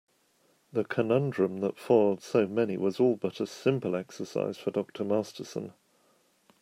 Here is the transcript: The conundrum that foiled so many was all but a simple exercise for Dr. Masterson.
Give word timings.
The 0.73 0.83
conundrum 0.83 1.59
that 1.59 1.77
foiled 1.77 2.23
so 2.23 2.47
many 2.47 2.75
was 2.75 2.99
all 2.99 3.15
but 3.17 3.39
a 3.39 3.45
simple 3.45 3.95
exercise 3.95 4.57
for 4.57 4.71
Dr. 4.71 5.03
Masterson. 5.03 5.73